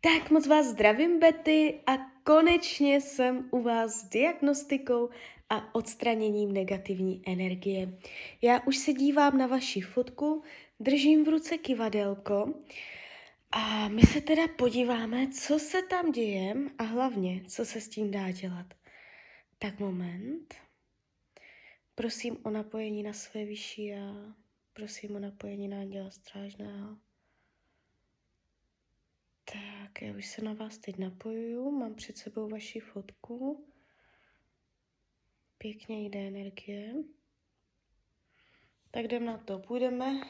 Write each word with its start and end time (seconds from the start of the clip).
Tak 0.00 0.30
moc 0.30 0.46
vás 0.46 0.66
zdravím, 0.66 1.20
Betty, 1.20 1.80
a 1.86 1.96
konečně 2.24 3.00
jsem 3.00 3.48
u 3.50 3.62
vás 3.62 3.92
s 3.92 4.08
diagnostikou 4.08 5.10
a 5.50 5.74
odstraněním 5.74 6.52
negativní 6.52 7.22
energie. 7.26 7.98
Já 8.42 8.60
už 8.60 8.76
se 8.76 8.92
dívám 8.92 9.38
na 9.38 9.46
vaši 9.46 9.80
fotku, 9.80 10.42
držím 10.80 11.24
v 11.24 11.28
ruce 11.28 11.58
kivadelko 11.58 12.54
a 13.50 13.88
my 13.88 14.02
se 14.02 14.20
teda 14.20 14.48
podíváme, 14.48 15.28
co 15.28 15.58
se 15.58 15.82
tam 15.82 16.12
děje 16.12 16.56
a 16.78 16.82
hlavně, 16.82 17.42
co 17.48 17.64
se 17.64 17.80
s 17.80 17.88
tím 17.88 18.10
dá 18.10 18.30
dělat. 18.30 18.66
Tak 19.58 19.80
moment. 19.80 20.54
Prosím 21.94 22.38
o 22.42 22.50
napojení 22.50 23.02
na 23.02 23.12
své 23.12 23.44
vyšší 23.44 23.86
já. 23.86 24.34
Prosím 24.72 25.16
o 25.16 25.18
napojení 25.18 25.68
na 25.68 25.80
Anděla 25.80 26.10
Strážného. 26.10 27.07
Tak, 29.52 30.02
já 30.02 30.12
už 30.12 30.26
se 30.26 30.42
na 30.42 30.52
vás 30.52 30.78
teď 30.78 30.98
napojuju, 30.98 31.70
mám 31.70 31.94
před 31.94 32.16
sebou 32.16 32.48
vaši 32.48 32.80
fotku. 32.80 33.66
Pěkně 35.58 36.04
jde 36.04 36.26
energie. 36.26 36.94
Tak 38.90 39.04
jdem 39.04 39.24
na 39.24 39.38
to. 39.38 39.58
Půjdeme. 39.58 40.20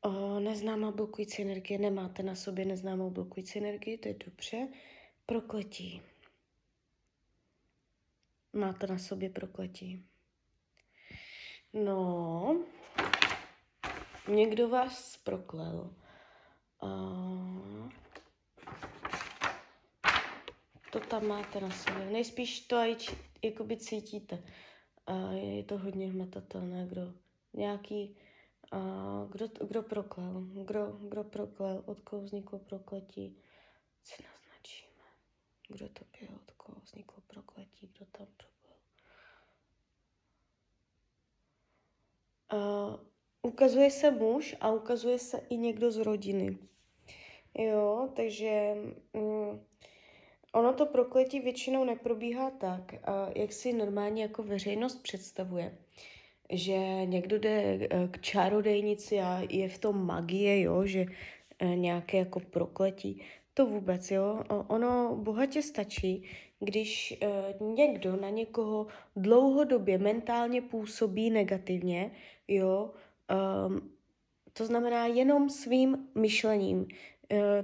O, 0.00 0.40
neznámá 0.40 0.90
blokující 0.90 1.42
energie. 1.42 1.78
Nemáte 1.78 2.22
na 2.22 2.34
sobě 2.34 2.64
neznámou 2.64 3.10
blokující 3.10 3.58
energii, 3.58 3.98
to 3.98 4.08
je 4.08 4.14
dobře. 4.14 4.68
Prokletí. 5.26 6.02
Máte 8.52 8.86
na 8.86 8.98
sobě 8.98 9.30
prokletí. 9.30 10.06
No, 11.72 12.64
někdo 14.28 14.68
vás 14.68 15.16
proklel. 15.16 15.94
To 20.94 21.00
tam 21.00 21.26
máte 21.26 21.60
na 21.60 21.70
sobě. 21.70 22.06
Nejspíš 22.06 22.70
to 22.70 22.76
aj 22.76 22.96
jakoby 23.42 23.76
cítíte. 23.76 24.38
Uh, 25.10 25.34
je 25.34 25.64
to 25.64 25.78
hodně 25.78 26.06
hmatatelné, 26.06 26.86
kdo 26.86 27.12
nějaký, 27.52 28.16
uh, 28.72 29.30
kdo, 29.30 29.48
kdo 29.66 29.82
proklel, 29.82 30.46
kdo, 30.64 30.86
kdo 30.86 31.24
proklel, 31.24 31.82
od 31.86 32.00
koho 32.00 32.22
vzniklo 32.22 32.58
prokletí, 32.58 33.36
si 34.02 34.22
naznačíme. 34.22 35.04
Kdo 35.68 35.88
to 35.88 36.04
byl, 36.20 36.28
od 36.36 36.50
koho 36.50 36.80
vzniklo 36.80 37.22
prokletí, 37.26 37.90
kdo 37.96 38.06
tam 38.06 38.26
proklel. 38.36 38.78
Uh, 42.52 43.00
ukazuje 43.42 43.90
se 43.90 44.10
muž 44.10 44.56
a 44.60 44.70
ukazuje 44.70 45.18
se 45.18 45.38
i 45.38 45.56
někdo 45.56 45.90
z 45.90 45.96
rodiny. 45.96 46.58
Jo, 47.58 48.12
takže 48.16 48.74
mm, 49.12 49.60
ono 50.54 50.72
to 50.72 50.86
prokletí 50.86 51.40
většinou 51.40 51.84
neprobíhá 51.84 52.50
tak, 52.50 52.94
jak 53.34 53.52
si 53.52 53.72
normálně 53.72 54.22
jako 54.22 54.42
veřejnost 54.42 55.02
představuje. 55.02 55.78
Že 56.50 56.78
někdo 57.04 57.38
jde 57.38 57.78
eh, 57.90 58.08
k 58.10 58.20
čarodejnici 58.20 59.20
a 59.20 59.42
je 59.50 59.68
v 59.68 59.78
tom 59.78 60.06
magie, 60.06 60.60
jo, 60.60 60.86
že 60.86 61.06
eh, 61.58 61.66
nějaké 61.66 62.18
jako 62.18 62.40
prokletí. 62.40 63.22
To 63.54 63.66
vůbec, 63.66 64.10
jo. 64.10 64.44
Ono 64.68 65.16
bohatě 65.16 65.62
stačí, 65.62 66.28
když 66.60 67.18
eh, 67.22 67.54
někdo 67.60 68.16
na 68.16 68.30
někoho 68.30 68.86
dlouhodobě 69.16 69.98
mentálně 69.98 70.62
působí 70.62 71.30
negativně, 71.30 72.10
jo, 72.48 72.90
um, 73.66 73.90
to 74.52 74.66
znamená 74.66 75.06
jenom 75.06 75.50
svým 75.50 76.08
myšlením, 76.14 76.86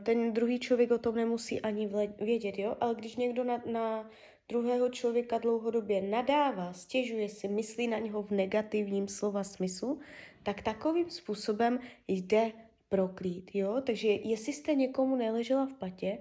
ten 0.02 0.32
druhý 0.32 0.58
člověk 0.58 0.90
o 0.90 0.98
tom 0.98 1.14
nemusí 1.14 1.60
ani 1.60 1.90
vědět, 2.20 2.58
jo? 2.58 2.76
Ale 2.80 2.94
když 2.94 3.16
někdo 3.16 3.44
na, 3.44 3.62
na 3.66 4.10
druhého 4.48 4.88
člověka 4.88 5.38
dlouhodobě 5.38 6.02
nadává, 6.02 6.72
stěžuje 6.72 7.28
si, 7.28 7.48
myslí 7.48 7.88
na 7.88 7.98
něho 7.98 8.22
v 8.22 8.30
negativním 8.30 9.08
slova 9.08 9.44
smyslu, 9.44 10.00
tak 10.42 10.62
takovým 10.62 11.10
způsobem 11.10 11.78
jde 12.08 12.52
proklít, 12.88 13.50
jo? 13.54 13.80
Takže 13.86 14.08
jestli 14.08 14.52
jste 14.52 14.74
někomu 14.74 15.16
neležela 15.16 15.66
v 15.66 15.72
patě 15.72 16.18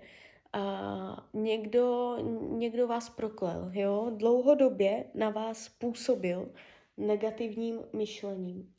a 0.53 1.27
někdo, 1.33 2.17
někdo 2.49 2.87
vás 2.87 3.09
proklel, 3.09 3.71
jo? 3.73 4.11
Dlouhodobě 4.15 5.05
na 5.15 5.29
vás 5.29 5.69
působil 5.69 6.51
negativním 6.97 7.79
myšlením. 7.93 8.73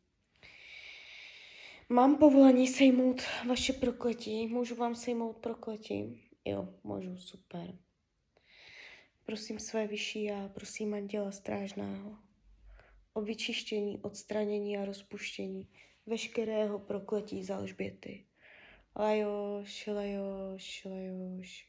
Mám 1.93 2.17
povolení 2.17 2.69
sejmout 2.69 3.23
vaše 3.49 3.73
prokletí? 3.73 4.47
Můžu 4.47 4.75
vám 4.75 4.95
sejmout 4.95 5.37
prokletí? 5.37 6.23
Jo, 6.45 6.69
můžu, 6.85 7.17
super. 7.17 7.79
Prosím 9.25 9.59
své 9.59 9.87
vyšší 9.87 10.25
já, 10.25 10.49
prosím 10.49 10.95
anděla 10.95 11.33
strážného 11.33 12.19
o 13.13 13.21
vyčištění, 13.21 13.99
odstranění 13.99 14.79
a 14.79 14.85
rozpuštění 14.85 15.69
veškerého 16.07 16.79
prokletí 16.79 17.45
za 17.45 17.57
Alžběty. 17.57 18.27
Lajoš, 18.97 19.87
lajoš, 19.87 20.85
lajoš. 20.85 21.69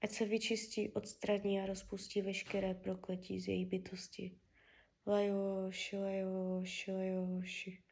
Ať 0.00 0.10
se 0.10 0.24
vyčistí, 0.24 0.90
odstraní 0.90 1.60
a 1.60 1.66
rozpustí 1.66 2.22
veškeré 2.22 2.74
prokletí 2.74 3.40
z 3.40 3.48
její 3.48 3.64
bytosti. 3.64 4.38
Lajoš, 5.06 5.92
lajoš, 5.92 6.88
lajoš. 6.88 7.85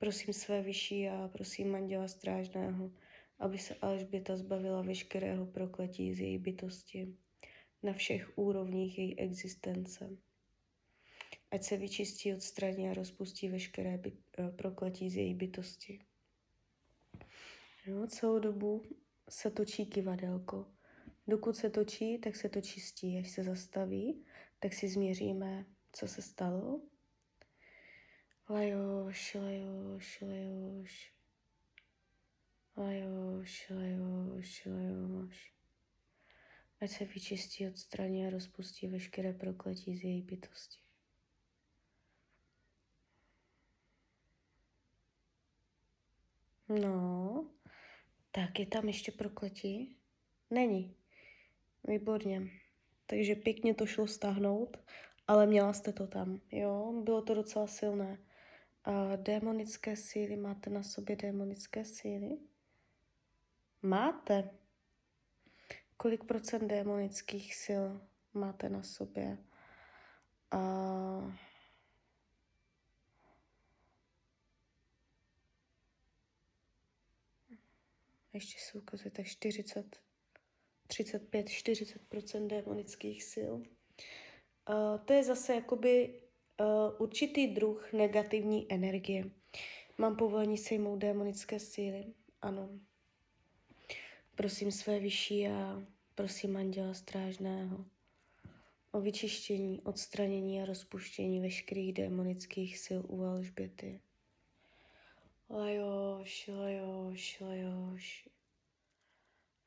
Prosím 0.00 0.34
své 0.34 0.62
vyšší 0.62 1.08
a 1.08 1.28
prosím 1.32 1.74
Anděla 1.74 2.08
Strážného, 2.08 2.90
aby 3.38 3.58
se 3.58 3.74
Alžběta 3.74 4.36
zbavila 4.36 4.82
veškerého 4.82 5.46
prokletí 5.46 6.14
z 6.14 6.20
její 6.20 6.38
bytosti 6.38 7.16
na 7.82 7.92
všech 7.92 8.38
úrovních 8.38 8.98
její 8.98 9.18
existence. 9.18 10.10
Ať 11.50 11.62
se 11.62 11.76
vyčistí, 11.76 12.34
odstraní 12.34 12.88
a 12.88 12.94
rozpustí 12.94 13.48
veškeré 13.48 13.98
by, 13.98 14.12
uh, 14.12 14.56
prokletí 14.56 15.10
z 15.10 15.16
její 15.16 15.34
bytosti. 15.34 16.00
No, 17.86 18.06
celou 18.06 18.38
dobu 18.38 18.82
se 19.28 19.50
točí 19.50 19.86
kivadelko. 19.86 20.66
Dokud 21.26 21.56
se 21.56 21.70
točí, 21.70 22.18
tak 22.18 22.36
se 22.36 22.48
to 22.48 22.60
čistí. 22.60 23.18
Až 23.18 23.30
se 23.30 23.44
zastaví, 23.44 24.24
tak 24.58 24.74
si 24.74 24.88
změříme, 24.88 25.66
co 25.92 26.08
se 26.08 26.22
stalo 26.22 26.80
Lajoš, 28.50 29.34
lajoš, 29.34 30.20
lajoš. 30.20 31.12
Lajoš, 32.76 33.70
lajoš, 33.70 34.66
lajoš. 34.66 35.52
Ať 36.80 36.90
se 36.90 37.04
vyčistí, 37.04 37.68
odstraní 37.68 38.26
a 38.26 38.30
rozpustí 38.30 38.86
veškeré 38.86 39.32
prokletí 39.32 39.96
z 39.96 40.04
její 40.04 40.22
bytosti. 40.22 40.78
No, 46.68 47.46
tak 48.30 48.58
je 48.58 48.66
tam 48.66 48.88
ještě 48.88 49.12
prokletí? 49.12 49.96
Není. 50.50 50.96
Výborně. 51.84 52.50
Takže 53.06 53.34
pěkně 53.34 53.74
to 53.74 53.86
šlo 53.86 54.06
stáhnout, 54.06 54.76
ale 55.26 55.46
měla 55.46 55.72
jste 55.72 55.92
to 55.92 56.06
tam, 56.06 56.40
jo? 56.52 57.02
Bylo 57.04 57.22
to 57.22 57.34
docela 57.34 57.66
silné. 57.66 58.18
Uh, 58.86 59.16
démonické 59.16 59.96
síly, 59.96 60.36
máte 60.36 60.70
na 60.70 60.82
sobě 60.82 61.16
démonické 61.16 61.84
síly? 61.84 62.38
Máte. 63.82 64.50
Kolik 65.96 66.24
procent 66.24 66.68
démonických 66.68 67.54
sil 67.64 67.84
máte 68.34 68.68
na 68.68 68.82
sobě? 68.82 69.38
Uh, 70.54 71.34
ještě 78.32 78.60
se 78.60 78.78
ukazuje 78.78 79.10
tak 79.10 79.26
40, 79.26 80.00
35, 80.86 81.46
40% 81.46 82.46
démonických 82.46 83.22
sil. 83.32 83.52
Uh, 84.68 84.98
to 85.04 85.12
je 85.12 85.24
zase 85.24 85.54
jakoby 85.54 86.22
určitý 86.98 87.46
druh 87.46 87.92
negativní 87.92 88.72
energie. 88.72 89.30
Mám 89.98 90.16
povolení 90.16 90.58
sejmout 90.58 90.96
démonické 90.96 91.60
síly? 91.60 92.04
Ano. 92.42 92.68
Prosím 94.34 94.72
své 94.72 94.98
vyšší 94.98 95.48
a 95.48 95.82
prosím 96.14 96.56
anděla 96.56 96.94
strážného 96.94 97.84
o 98.92 99.00
vyčištění, 99.00 99.80
odstranění 99.80 100.62
a 100.62 100.64
rozpuštění 100.64 101.40
veškerých 101.40 101.92
démonických 101.92 102.78
sil 102.84 103.00
u 103.08 103.22
Alžběty. 103.22 104.00
Lajoš, 105.50 106.48
lajoš, 106.48 107.40
lajoš. 107.40 108.28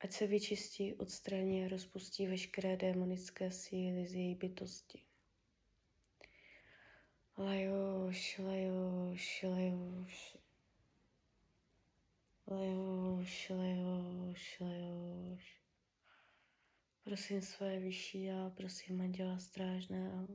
Ať 0.00 0.12
se 0.12 0.26
vyčistí, 0.26 0.94
odstraní 0.94 1.64
a 1.64 1.68
rozpustí 1.68 2.26
veškeré 2.26 2.76
démonické 2.76 3.50
síly 3.50 4.06
z 4.06 4.14
její 4.14 4.34
bytosti. 4.34 5.00
Lajoš, 7.36 8.38
lajoš, 8.38 9.42
lajoš. 9.42 10.36
Lajoš, 12.46 13.50
lajoš, 13.50 14.60
lajoš. 14.60 15.60
Prosím 17.04 17.42
své 17.42 17.80
vyšší 17.80 18.30
a 18.30 18.50
prosím 18.56 19.00
Anděla 19.00 19.38
Strážného 19.38 20.28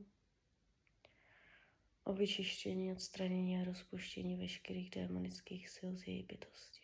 o 2.04 2.12
vyčištění, 2.12 2.92
odstranění 2.92 3.60
a 3.60 3.64
rozpuštění 3.64 4.36
veškerých 4.36 4.90
démonických 4.90 5.68
sil 5.74 5.90
z 5.96 6.06
její 6.06 6.22
bytosti. 6.22 6.79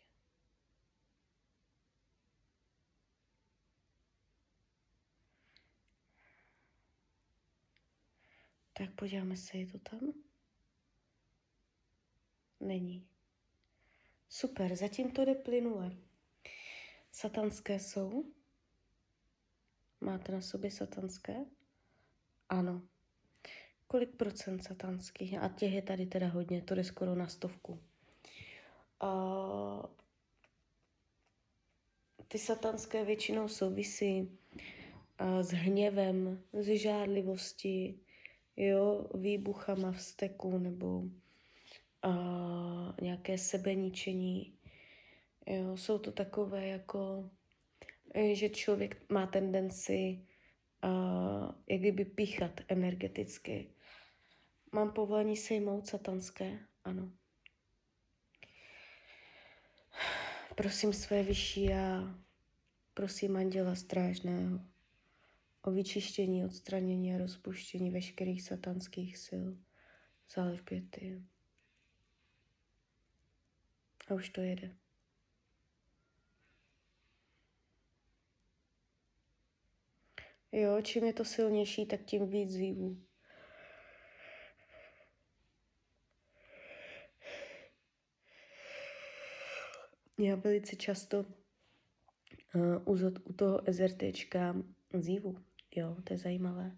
Tak 8.79 8.91
podíváme 8.95 9.37
se, 9.37 9.59
je 9.59 9.67
to 9.67 9.79
tam? 9.79 10.13
Není. 12.61 13.07
Super, 14.29 14.77
zatím 14.77 15.11
to 15.11 15.25
jde 15.25 15.35
plynule. 15.35 15.97
Satanské 17.13 17.79
jsou? 17.81 18.25
Máte 20.01 20.33
na 20.33 20.41
sobě 20.41 20.71
satanské? 20.71 21.37
Ano. 22.49 22.83
Kolik 23.87 24.17
procent 24.17 24.65
satanských? 24.65 25.39
A 25.39 25.49
těch 25.49 25.73
je 25.73 25.83
tady 25.83 26.07
teda 26.07 26.29
hodně, 26.29 26.63
to 26.63 26.75
jde 26.75 26.85
skoro 26.85 27.15
na 27.15 27.29
stovku. 27.29 27.81
A 29.01 29.89
ty 32.29 32.39
satanské 32.39 33.05
většinou 33.05 33.49
souvisí 33.49 34.39
s 35.41 35.49
hněvem, 35.49 36.45
s 36.53 36.67
žádlivostí, 36.67 38.06
jo, 38.57 39.07
výbuchama 39.15 39.93
v 39.93 40.03
steku 40.03 40.59
nebo 40.59 41.03
a, 42.03 42.95
nějaké 43.03 43.39
sebeničení. 43.39 44.59
Jo, 45.47 45.77
jsou 45.77 45.99
to 45.99 46.13
takové 46.13 46.67
jako, 46.67 47.31
že 48.33 48.49
člověk 48.49 49.11
má 49.11 49.27
tendenci 49.27 50.27
uh, 50.85 51.51
jak 51.69 51.81
kdyby 51.81 52.05
píchat 52.05 52.61
energeticky. 52.69 53.71
Mám 54.73 54.93
povolení 54.93 55.37
sejmout 55.37 55.87
satanské? 55.87 56.59
Ano. 56.85 57.13
Prosím 60.55 60.93
své 60.93 61.23
vyšší 61.23 61.73
a 61.73 62.15
prosím 62.95 63.37
anděla 63.37 63.75
strážného 63.75 64.61
o 65.67 65.71
vyčištění, 65.71 66.45
odstranění 66.45 67.15
a 67.15 67.19
rozpuštění 67.19 67.91
veškerých 67.91 68.43
satanských 68.43 69.19
sil 69.27 69.47
z 70.27 70.39
Alžběty. 70.39 71.23
A 74.09 74.15
už 74.15 74.29
to 74.29 74.41
jede. 74.41 74.77
Jo, 80.53 80.83
čím 80.83 81.05
je 81.05 81.13
to 81.13 81.25
silnější, 81.25 81.87
tak 81.87 82.05
tím 82.05 82.31
víc 82.31 82.51
zívů. 82.51 83.03
Já 90.19 90.37
velice 90.37 90.77
často 90.77 91.25
uh, 92.55 92.83
u, 92.85 93.21
u 93.25 93.33
toho 93.33 93.63
SRTčka 93.73 94.57
zívu. 94.95 95.45
Jo, 95.77 95.97
to 96.05 96.13
je 96.13 96.19
zajímavé. 96.19 96.77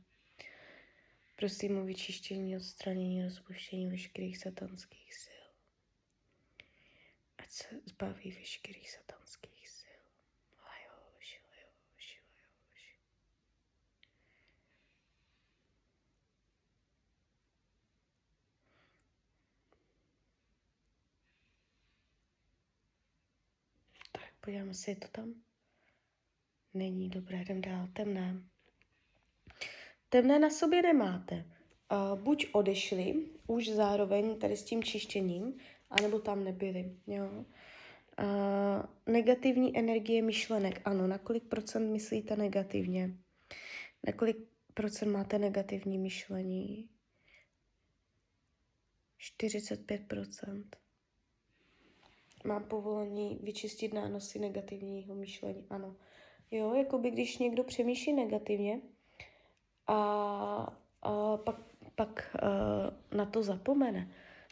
Prosím 1.36 1.78
o 1.78 1.84
vyčištění, 1.84 2.56
odstranění, 2.56 3.24
rozpuštění 3.24 3.86
veškerých 3.90 4.38
satanských 4.38 5.14
sil. 5.24 5.44
Ať 7.38 7.50
se 7.50 7.66
zbaví 7.84 8.30
veškerých 8.32 8.90
satanských 8.90 9.68
sil. 9.78 10.02
Lajoš, 10.64 11.40
lajoš, 11.50 12.22
lajoš. 12.26 12.98
Tak, 24.12 24.34
podíváme 24.40 24.74
se, 24.74 24.90
je 24.90 24.96
to 24.96 25.08
tam? 25.08 25.34
Není 26.74 27.08
dobré, 27.08 27.40
jdem 27.40 27.60
dál, 27.60 27.88
temné. 27.92 28.42
Temné 30.08 30.38
na 30.38 30.50
sobě 30.50 30.82
nemáte. 30.82 31.44
Uh, 31.92 32.20
buď 32.20 32.46
odešli 32.52 33.26
už 33.46 33.68
zároveň 33.68 34.38
tady 34.38 34.56
s 34.56 34.64
tím 34.64 34.82
čištěním, 34.82 35.58
anebo 35.90 36.18
tam 36.18 36.44
nebyli. 36.44 36.96
Jo? 37.06 37.24
Uh, 37.26 38.82
negativní 39.06 39.78
energie 39.78 40.22
myšlenek. 40.22 40.80
Ano, 40.84 41.06
na 41.06 41.18
kolik 41.18 41.44
procent 41.44 41.92
myslíte 41.92 42.36
negativně? 42.36 43.10
Na 44.06 44.12
kolik 44.12 44.36
procent 44.74 45.12
máte 45.12 45.38
negativní 45.38 45.98
myšlení? 45.98 46.88
45 49.18 50.08
procent. 50.08 50.76
Mám 52.44 52.64
povolení 52.64 53.38
vyčistit 53.42 53.94
nánosy 53.94 54.38
negativního 54.38 55.14
myšlení. 55.14 55.66
Ano. 55.70 55.96
Jo, 56.50 56.74
jako 56.74 56.98
by 56.98 57.10
když 57.10 57.38
někdo 57.38 57.64
přemýšlí 57.64 58.12
negativně, 58.12 58.80
a, 59.88 59.96
a 61.02 61.36
pak, 61.36 61.56
pak 61.94 62.36
uh, 62.42 63.18
na 63.18 63.26
to 63.26 63.42
zapomene, 63.42 64.08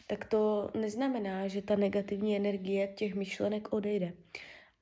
tak 0.07 0.25
to 0.25 0.69
neznamená, 0.73 1.47
že 1.47 1.61
ta 1.61 1.75
negativní 1.75 2.35
energie 2.35 2.87
těch 2.87 3.15
myšlenek 3.15 3.73
odejde. 3.73 4.13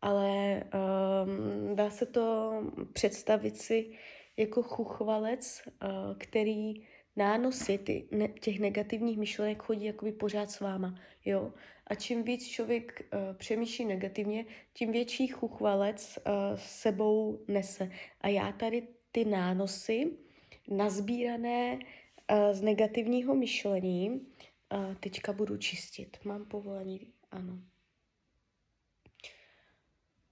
Ale 0.02 0.64
um, 0.64 1.76
dá 1.76 1.90
se 1.90 2.06
to 2.06 2.54
představit 2.94 3.58
si 3.58 3.92
jako 4.38 4.64
chuchvalec, 4.64 5.62
uh, 5.66 6.18
který 6.18 6.74
nánosy 7.16 7.78
ty, 7.78 8.08
ne, 8.12 8.28
těch 8.28 8.60
negativních 8.60 9.18
myšlenek 9.18 9.64
chodí 9.64 9.86
jakoby 9.86 10.12
pořád 10.12 10.52
s 10.52 10.60
váma, 10.60 10.96
jo. 11.26 11.54
A 11.88 11.96
čím 11.96 12.24
víc 12.24 12.48
člověk 12.48 13.10
uh, 13.14 13.38
přemýšlí 13.38 13.86
negativně, 13.86 14.46
tím 14.74 14.92
větší 14.92 15.28
chuchvalec 15.28 16.20
uh, 16.28 16.34
sebou 16.56 17.40
nese. 17.48 17.92
A 18.22 18.28
já 18.28 18.52
tady 18.52 18.88
ty 19.12 19.26
nánosy 19.26 20.25
nazbírané 20.68 21.80
uh, 21.80 22.54
z 22.54 22.62
negativního 22.62 23.36
myšlení 23.36 24.10
uh, 24.10 24.96
teďka 24.96 25.34
budu 25.34 25.58
čistit. 25.58 26.18
Mám 26.26 26.46
povolení? 26.46 27.14
Ano. 27.32 27.60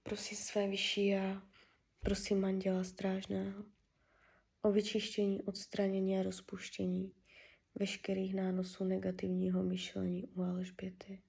Prosím 0.02 0.36
své 0.36 0.68
vyšší 0.68 1.14
a 1.14 1.42
prosím 2.00 2.40
manděla 2.40 2.84
strážného 2.84 3.64
o 4.62 4.72
vyčištění, 4.72 5.42
odstranění 5.42 6.18
a 6.18 6.22
rozpuštění 6.22 7.12
veškerých 7.74 8.34
nánosů 8.34 8.84
negativního 8.84 9.62
myšlení 9.62 10.26
u 10.26 10.42
Alžběty. 10.42 11.22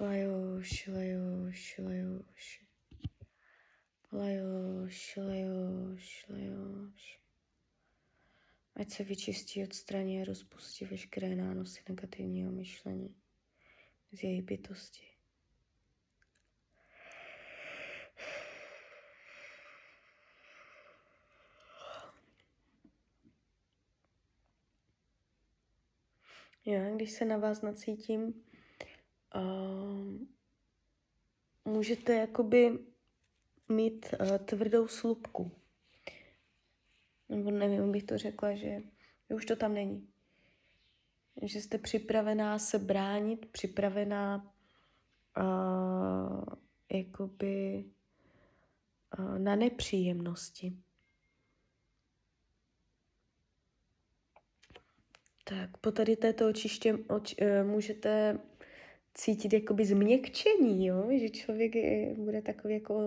Lajoš, 0.00 0.86
lajoš, 0.86 1.78
lajoš. 1.84 2.64
Lajoš, 4.12 5.16
lajoš, 5.16 6.26
lajoš. 6.28 7.20
Ať 8.78 8.90
se 8.90 9.04
vyčistí, 9.04 9.64
odstraní 9.64 10.22
a 10.22 10.24
rozpustí 10.24 10.84
veškeré 10.84 11.36
nánosy 11.36 11.80
negativního 11.88 12.52
myšlení 12.52 13.14
z 14.12 14.22
její 14.22 14.42
bytosti. 14.42 15.06
Já, 26.64 26.90
když 26.94 27.10
se 27.10 27.24
na 27.24 27.36
vás 27.36 27.62
nacítím, 27.62 28.44
uh, 29.34 30.26
můžete 31.64 32.14
jakoby 32.14 32.78
mít 33.68 34.06
uh, 34.20 34.38
tvrdou 34.38 34.88
slupku 34.88 35.57
nebo 37.28 37.50
nevím, 37.50 37.92
bych 37.92 38.04
to 38.04 38.18
řekla, 38.18 38.54
že, 38.54 38.82
že 39.28 39.34
už 39.34 39.44
to 39.44 39.56
tam 39.56 39.74
není. 39.74 40.08
Že 41.42 41.60
jste 41.60 41.78
připravená 41.78 42.58
se 42.58 42.78
bránit, 42.78 43.46
připravená 43.46 44.52
uh, 45.38 46.44
jakoby 46.92 47.84
uh, 49.18 49.38
na 49.38 49.56
nepříjemnosti. 49.56 50.76
Tak 55.44 55.76
po 55.76 55.92
tady 55.92 56.16
této 56.16 56.48
očiště 56.48 56.98
oč, 57.08 57.34
uh, 57.40 57.70
můžete 57.70 58.38
cítit 59.14 59.52
jakoby 59.52 59.84
změkčení, 59.84 60.86
jo? 60.86 61.08
že 61.20 61.28
člověk 61.28 61.74
je, 61.74 62.14
bude 62.14 62.42
takový 62.42 62.74
jako 62.74 63.00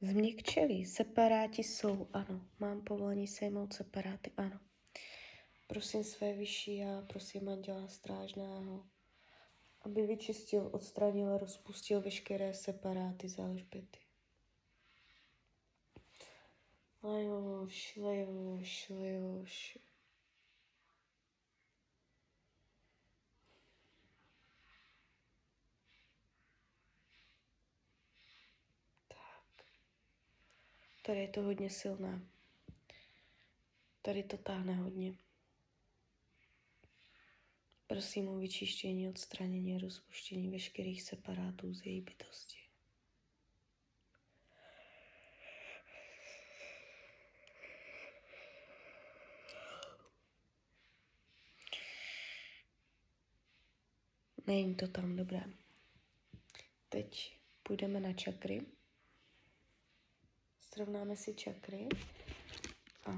Změkčeli, 0.00 0.84
separáti 0.84 1.62
jsou, 1.64 2.08
ano. 2.12 2.46
Mám 2.58 2.84
povolení 2.84 3.26
sejmout 3.26 3.72
separáty, 3.72 4.32
ano. 4.36 4.60
Prosím 5.66 6.04
své 6.04 6.32
vyšší 6.32 6.84
a 6.84 7.04
prosím 7.06 7.48
anděla 7.48 7.88
strážného, 7.88 8.86
aby 9.82 10.06
vyčistil, 10.06 10.70
odstranil 10.72 11.34
a 11.34 11.38
rozpustil 11.38 12.00
veškeré 12.00 12.54
separáty 12.54 13.28
z 13.28 13.38
Alžběty. 13.38 13.98
Lajoš, 17.02 17.96
lajoš, 17.96 18.90
lajoš. 18.90 19.78
Tady 31.06 31.20
je 31.20 31.28
to 31.28 31.42
hodně 31.42 31.70
silné. 31.70 32.20
Tady 34.02 34.22
to 34.22 34.36
táhne 34.36 34.74
hodně. 34.74 35.14
Prosím 37.86 38.28
o 38.28 38.36
vyčištění, 38.36 39.08
odstranění 39.08 39.76
a 39.76 39.78
rozpuštění 39.78 40.50
veškerých 40.50 41.02
separátů 41.02 41.74
z 41.74 41.86
její 41.86 42.00
bytosti. 42.00 42.56
Není 54.46 54.74
to 54.74 54.88
tam 54.88 55.16
dobré. 55.16 55.44
Teď 56.88 57.38
půjdeme 57.62 58.00
na 58.00 58.12
čakry. 58.12 58.66
Srovnáme 60.76 61.16
si 61.16 61.34
čakry. 61.34 61.88
A 63.04 63.12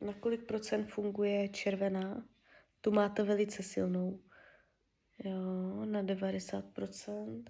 na 0.00 0.12
kolik 0.20 0.46
procent 0.46 0.90
funguje 0.90 1.48
červená? 1.48 2.28
Tu 2.80 2.90
máte 2.90 3.22
velice 3.22 3.62
silnou. 3.62 4.20
Jo, 5.24 5.84
na 5.84 6.02
90%. 6.02 7.44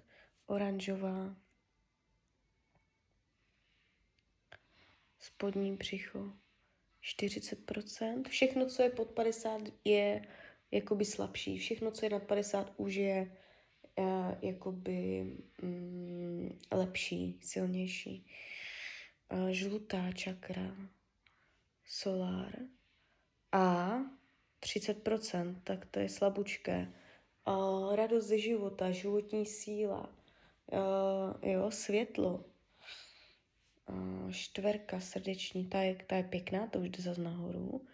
Oranžová. 0.45 1.35
Spodní 5.19 5.75
břicho. 5.75 6.33
40%. 7.03 8.23
Všechno, 8.27 8.65
co 8.65 8.83
je 8.83 8.89
pod 8.89 9.11
50, 9.11 9.61
je 9.85 10.27
jakoby 10.71 11.05
slabší. 11.05 11.57
Všechno, 11.57 11.91
co 11.91 12.05
je 12.05 12.09
nad 12.09 12.23
50, 12.23 12.73
už 12.77 12.93
je 12.93 13.37
uh, 13.97 14.33
jakoby 14.41 15.27
mm, 15.61 16.59
lepší, 16.71 17.39
silnější. 17.41 18.25
Uh, 19.33 19.49
žlutá 19.49 20.11
čakra, 20.11 20.75
solár 21.85 22.59
a 23.51 23.97
30%, 24.61 25.55
tak 25.63 25.85
to 25.85 25.99
je 25.99 26.09
slabučké. 26.09 26.93
Uh, 27.47 27.95
radost 27.95 28.27
ze 28.27 28.37
života, 28.37 28.91
životní 28.91 29.45
síla, 29.45 30.15
uh, 30.71 31.49
jo, 31.49 31.71
světlo, 31.71 32.45
uh, 33.89 34.31
štverka 34.31 34.99
srdeční, 34.99 35.67
ta 35.67 35.81
je, 35.81 35.95
ta 36.07 36.15
je 36.15 36.23
pěkná, 36.23 36.67
to 36.67 36.79
už 36.79 36.89
jde 36.89 37.03
zase 37.03 37.21
nahoru. 37.21 37.87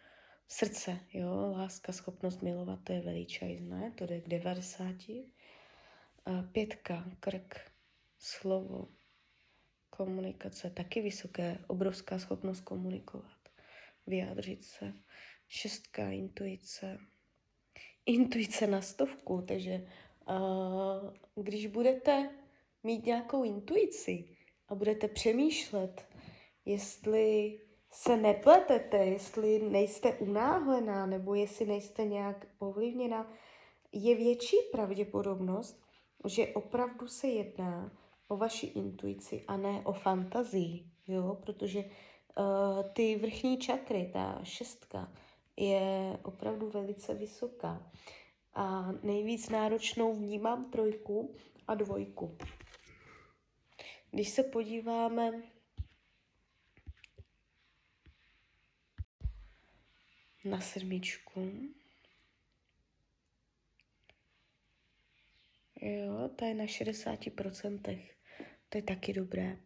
Srdce, 0.48 1.00
jo, 1.14 1.54
láska, 1.58 1.94
schopnost 1.94 2.42
milovat, 2.42 2.80
to 2.84 2.94
je 2.94 3.02
veličajné, 3.02 3.92
to 3.96 4.06
jde 4.06 4.22
k 4.22 4.28
90. 4.28 4.96
Pětka, 6.52 7.06
krk, 7.20 7.72
slovo, 8.20 8.88
komunikace, 9.90 10.70
taky 10.70 11.02
vysoké, 11.02 11.58
obrovská 11.68 12.20
schopnost 12.20 12.62
komunikovat, 12.62 13.38
vyjádřit 14.08 14.64
se. 14.64 14.94
Šestka, 15.48 16.12
intuice. 16.12 16.98
Intuice 18.06 18.68
na 18.68 18.82
stovku, 18.82 19.42
takže 19.42 19.88
když 21.36 21.68
budete 21.68 22.30
mít 22.84 23.06
nějakou 23.06 23.44
intuici 23.44 24.38
a 24.68 24.76
budete 24.76 25.08
přemýšlet, 25.08 26.08
jestli 26.66 27.60
se 27.92 28.18
nepletete, 28.18 28.98
jestli 28.98 29.60
nejste 29.60 30.14
unáhlená 30.14 31.06
nebo 31.06 31.36
jestli 31.36 31.66
nejste 31.66 32.06
nějak 32.06 32.48
ovlivněna, 32.60 33.34
je 33.92 34.16
větší 34.16 34.58
pravděpodobnost, 34.72 35.87
že 36.28 36.48
opravdu 36.48 37.08
se 37.08 37.28
jedná 37.28 37.92
o 38.28 38.38
vaši 38.38 38.66
intuici 38.66 39.44
a 39.48 39.58
ne 39.58 39.82
o 39.84 39.94
fantazii, 39.94 40.86
jo? 41.08 41.38
protože 41.46 41.80
uh, 41.80 42.90
ty 42.94 43.16
vrchní 43.16 43.58
čakry, 43.58 44.10
ta 44.14 44.40
šestka, 44.44 45.12
je 45.58 46.20
opravdu 46.24 46.70
velice 46.70 47.14
vysoká. 47.14 47.92
A 48.54 48.92
nejvíc 49.04 49.50
náročnou 49.50 50.16
vnímám 50.16 50.72
trojku 50.72 51.36
a 51.68 51.76
dvojku. 51.76 52.38
Když 54.12 54.30
se 54.30 54.44
podíváme 54.44 55.32
na 60.46 60.62
sedmičku. 60.62 61.52
Jo, 65.82 66.30
ta 66.36 66.46
je 66.46 66.54
na 66.54 66.66
60%. 66.66 68.02
To 68.70 68.78
je 68.78 68.82
taky 68.82 69.14
dobré. 69.14 69.58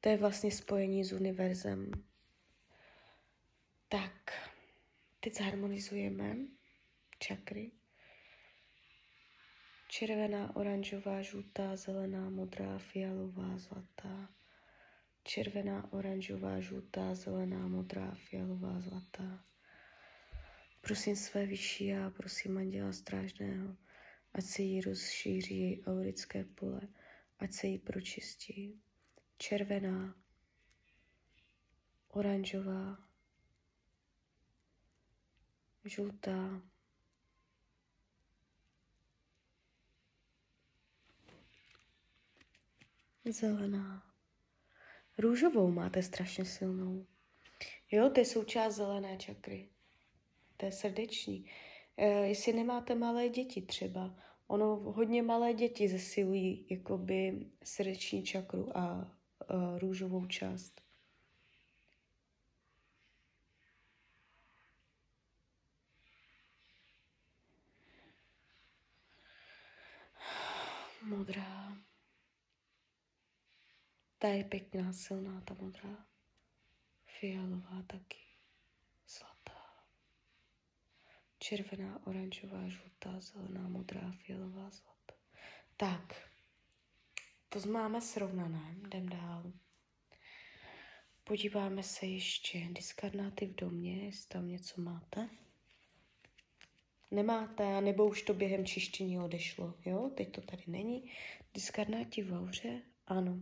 To 0.00 0.08
je 0.08 0.16
vlastně 0.16 0.50
spojení 0.50 1.04
s 1.04 1.12
univerzem. 1.12 1.90
Tak, 3.88 4.32
teď 5.20 5.38
zharmonizujeme 5.38 6.36
čakry. 7.18 7.72
Červená, 9.88 10.56
oranžová, 10.56 11.22
žlutá, 11.22 11.76
zelená, 11.76 12.30
modrá, 12.30 12.78
fialová, 12.78 13.58
zlatá. 13.58 14.28
Červená, 15.24 15.92
oranžová, 15.92 16.60
žlutá, 16.60 17.14
zelená, 17.14 17.68
modrá, 17.68 18.14
fialová, 18.14 18.80
zlatá. 18.80 19.44
Prosím 20.80 21.16
své 21.16 21.46
vyšší 21.46 21.86
já, 21.86 22.10
prosím 22.10 22.58
Anděla 22.58 22.92
Strážného, 22.92 23.76
ať 24.32 24.44
se 24.44 24.62
jí 24.62 24.80
rozšíří 24.80 25.58
její 25.58 25.84
aurické 25.84 26.44
pole, 26.44 26.80
ať 27.38 27.52
se 27.52 27.66
jí 27.66 27.78
pročistí. 27.78 28.80
Červená, 29.38 30.14
oranžová, 32.08 33.08
žlutá, 35.84 36.62
zelená. 43.30 44.06
Růžovou 45.18 45.70
máte 45.70 46.02
strašně 46.02 46.44
silnou. 46.44 47.06
Jo, 47.90 48.10
to 48.10 48.20
je 48.20 48.26
součást 48.26 48.74
zelené 48.74 49.16
čakry 49.16 49.68
to 50.60 50.66
je 50.66 50.72
srdeční. 50.72 51.44
E, 52.00 52.26
jestli 52.26 52.52
nemáte 52.52 52.94
malé 52.94 53.28
děti 53.28 53.62
třeba, 53.62 54.14
ono 54.46 54.66
hodně 54.76 55.22
malé 55.22 55.54
děti 55.54 55.88
zesilují 55.88 56.66
jakoby 56.70 57.46
srdeční 57.64 58.22
čakru 58.22 58.78
a, 58.78 58.80
a 58.80 59.78
růžovou 59.78 60.26
část. 60.26 60.80
Modrá. 71.02 71.76
Ta 74.18 74.28
je 74.28 74.44
pěkná, 74.44 74.92
silná, 74.92 75.40
ta 75.40 75.54
modrá. 75.60 76.06
Fialová 77.04 77.82
taky. 77.86 78.29
Červená, 81.40 82.06
oranžová, 82.06 82.68
žlutá, 82.68 83.20
zelená, 83.20 83.68
modrá, 83.68 84.12
fialová, 84.12 84.70
zlatá. 84.70 85.14
Tak, 85.76 86.30
to 87.48 87.60
máme 87.68 88.00
srovnané, 88.00 88.76
jdem 88.86 89.08
dál. 89.08 89.52
Podíváme 91.24 91.82
se 91.82 92.06
ještě 92.06 92.68
diskarnáty 92.70 93.46
v 93.46 93.54
domě, 93.54 94.04
jestli 94.04 94.28
tam 94.28 94.48
něco 94.48 94.80
máte. 94.80 95.28
Nemáte, 97.10 97.80
nebo 97.80 98.06
už 98.06 98.22
to 98.22 98.34
během 98.34 98.66
čištění 98.66 99.18
odešlo, 99.18 99.74
jo? 99.86 100.10
Teď 100.16 100.32
to 100.32 100.40
tady 100.40 100.62
není. 100.66 101.12
Diskarnáti 101.54 102.22
v 102.22 102.32
auře? 102.32 102.82
Ano. 103.06 103.40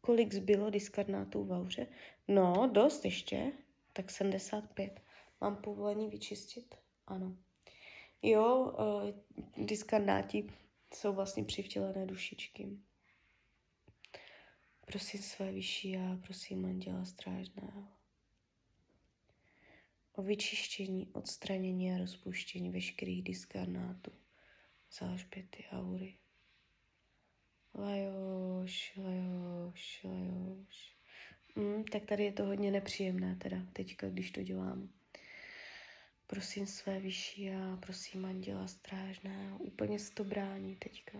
Kolik 0.00 0.34
zbylo 0.34 0.70
diskarnátů 0.70 1.44
v 1.44 1.52
auře? 1.52 1.86
No, 2.28 2.70
dost 2.72 3.04
ještě, 3.04 3.52
tak 3.92 4.10
75. 4.10 5.00
Mám 5.40 5.56
povolení 5.56 6.08
vyčistit? 6.08 6.81
Ano. 7.12 7.36
Jo, 8.22 8.74
uh, 9.58 10.46
jsou 10.94 11.12
vlastně 11.12 11.44
přivtělené 11.44 12.06
dušičky. 12.06 12.68
Prosím 14.86 15.22
své 15.22 15.52
vyšší 15.52 15.90
já, 15.90 16.18
prosím 16.22 16.64
Anděla 16.64 17.04
Strážného 17.04 17.88
o 20.12 20.22
vyčištění, 20.22 21.08
odstranění 21.12 21.92
a 21.92 21.98
rozpuštění 21.98 22.70
veškerých 22.70 23.22
diskarnátů, 23.22 24.12
zážběty, 24.98 25.64
aury. 25.72 26.18
Lajoš, 27.74 28.92
lajoš, 28.96 30.04
lajoš. 30.04 30.96
Mm, 31.56 31.84
tak 31.84 32.04
tady 32.04 32.24
je 32.24 32.32
to 32.32 32.44
hodně 32.44 32.70
nepříjemné 32.70 33.36
teda 33.36 33.66
teďka, 33.72 34.08
když 34.08 34.30
to 34.30 34.42
dělám. 34.42 35.01
Prosím 36.32 36.66
své 36.66 37.00
vyšší 37.00 37.50
a 37.50 37.76
prosím 37.76 38.24
anděla 38.24 38.66
strážného, 38.66 39.58
úplně 39.58 39.98
se 39.98 40.14
to 40.14 40.24
brání 40.24 40.76
teďka. 40.76 41.18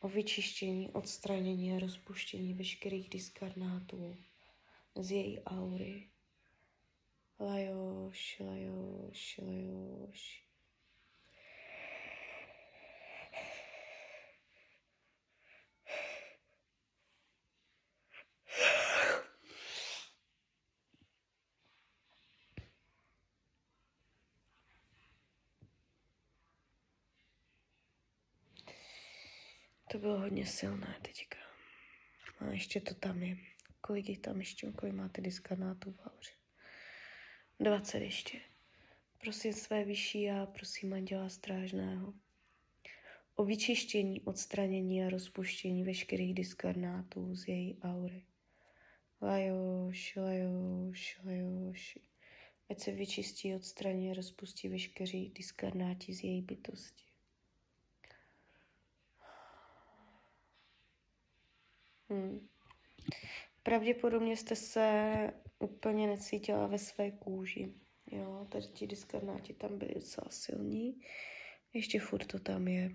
O 0.00 0.08
vyčištění, 0.08 0.90
odstranění 0.90 1.76
a 1.76 1.78
rozpuštění 1.78 2.54
veškerých 2.54 3.08
diskarnátů 3.08 4.16
z 4.94 5.10
její 5.10 5.40
aury. 5.40 6.08
Lajoš, 7.40 8.40
lajoš, 8.40 9.40
lajoš. 9.42 10.46
To 29.95 29.95
bylo 30.06 30.18
hodně 30.18 30.46
silné 30.46 30.98
teďka. 31.02 31.38
A 32.38 32.50
ještě 32.50 32.80
to 32.80 32.94
tam 32.94 33.22
je. 33.22 33.36
Kolik 33.80 34.08
jich 34.08 34.18
tam 34.18 34.38
ještě, 34.38 34.72
kolik 34.72 34.94
máte 34.94 35.20
diskarnátů 35.20 35.92
v 35.92 36.00
auře? 36.06 36.30
20 37.60 37.98
ještě. 37.98 38.40
Prosím 39.18 39.52
své 39.52 39.84
vyšší 39.84 40.30
a 40.30 40.46
prosím 40.46 40.92
anděla 40.92 41.28
strážného 41.28 42.14
o 43.34 43.44
vyčištění, 43.44 44.20
odstranění 44.20 45.04
a 45.04 45.10
rozpuštění 45.10 45.84
veškerých 45.84 46.34
diskarnátů 46.34 47.34
z 47.34 47.48
její 47.48 47.78
aury. 47.82 48.26
Lajoš, 49.22 50.16
lajoš, 50.16 51.20
lajoš. 51.24 51.98
Ať 52.70 52.80
se 52.80 52.92
vyčistí, 52.92 53.54
odstraní 53.54 54.10
a 54.10 54.14
rozpustí 54.14 54.68
veškerý 54.68 55.30
diskarnáti 55.30 56.14
z 56.14 56.24
její 56.24 56.42
bytosti. 56.42 57.15
Hmm. 62.08 62.48
Pravděpodobně 63.62 64.36
jste 64.36 64.56
se 64.56 65.12
úplně 65.58 66.06
necítila 66.06 66.66
ve 66.66 66.78
své 66.78 67.10
kůži. 67.10 67.74
Jo, 68.10 68.46
tady 68.50 68.66
ti 68.66 68.86
diskarnáti 68.86 69.54
tam 69.54 69.78
byli 69.78 69.94
docela 69.94 70.30
silní. 70.30 71.00
Ještě 71.72 72.00
furt 72.00 72.26
to 72.26 72.38
tam 72.38 72.68
je. 72.68 72.90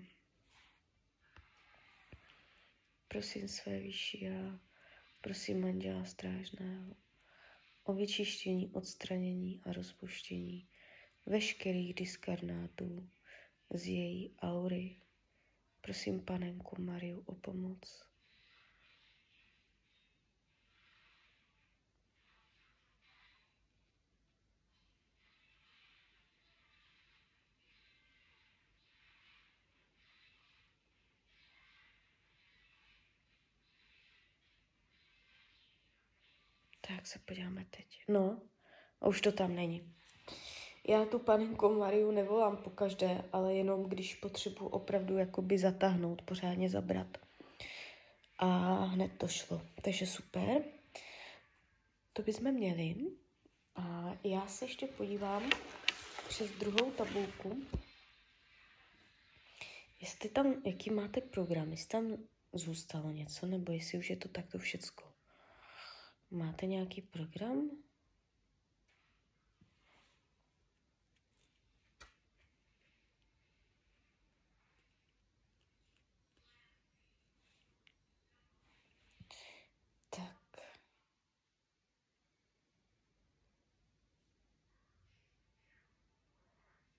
Prosím 3.08 3.48
své 3.48 3.78
vyšší 3.78 4.28
a 4.28 4.60
prosím 5.20 5.60
manžela 5.60 6.04
strážného 6.04 6.94
o 7.84 7.94
vyčištění, 7.94 8.70
odstranění 8.72 9.60
a 9.64 9.72
rozpuštění 9.72 10.68
veškerých 11.26 11.94
diskarnátů 11.94 13.08
z 13.70 13.86
její 13.86 14.36
aury. 14.38 14.96
Prosím 15.80 16.24
panenku 16.24 16.82
Mariu 16.82 17.22
o 17.26 17.34
pomoc. 17.34 18.11
Tak 36.96 37.06
se 37.06 37.18
podíváme 37.18 37.66
teď. 37.70 38.04
No, 38.08 38.40
a 39.00 39.08
už 39.08 39.20
to 39.20 39.32
tam 39.32 39.54
není. 39.54 39.94
Já 40.88 41.04
tu 41.04 41.18
panenku 41.18 41.74
Mariu 41.74 42.10
nevolám 42.10 42.56
po 42.56 42.70
každé, 42.70 43.24
ale 43.32 43.54
jenom 43.54 43.84
když 43.84 44.14
potřebuji 44.14 44.66
opravdu 44.68 45.18
jakoby 45.18 45.58
zatáhnout, 45.58 46.22
pořádně 46.22 46.70
zabrat. 46.70 47.18
A 48.38 48.46
hned 48.84 49.12
to 49.18 49.28
šlo. 49.28 49.62
Takže 49.82 50.06
super. 50.06 50.64
To 52.12 52.22
bychom 52.22 52.52
měli. 52.52 52.96
A 53.76 54.16
já 54.24 54.46
se 54.46 54.64
ještě 54.64 54.86
podívám 54.86 55.50
přes 56.28 56.50
druhou 56.50 56.90
tabulku, 56.90 57.62
jestli 60.00 60.28
tam, 60.28 60.62
jaký 60.66 60.90
máte 60.90 61.20
program, 61.20 61.70
jestli 61.70 61.88
tam 61.88 62.16
zůstalo 62.52 63.10
něco, 63.10 63.46
nebo 63.46 63.72
jestli 63.72 63.98
už 63.98 64.10
je 64.10 64.16
to 64.16 64.28
takto 64.28 64.58
všecko. 64.58 65.11
Máte 66.32 66.66
nějaký 66.66 67.02
program? 67.02 67.70
Tak. 80.10 80.60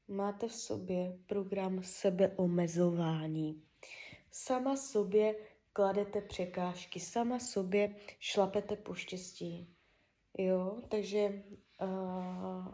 Máte 0.08 0.48
v 0.48 0.54
sobě 0.54 1.18
program 1.26 1.84
sebeomezování. 1.84 3.64
Sama 4.32 4.78
sobě 4.78 5.53
kladete 5.74 6.22
překážky, 6.22 7.00
sama 7.00 7.40
sobě 7.40 7.96
šlapete 8.20 8.76
po 8.76 8.94
štěstí. 8.94 9.70
Jo, 10.38 10.82
takže 10.90 11.44
uh, 11.82 12.68